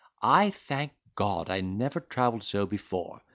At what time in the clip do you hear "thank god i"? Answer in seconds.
0.49-1.61